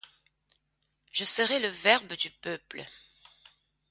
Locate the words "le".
1.59-1.67